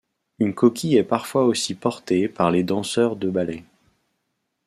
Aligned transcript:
Une 0.39 0.55
coquille 0.55 0.95
est 0.97 1.03
parfois 1.03 1.43
aussi 1.45 1.75
portée 1.75 2.27
par 2.27 2.49
les 2.49 2.63
danseurs 2.63 3.15
de 3.15 3.29
ballets. 3.29 3.63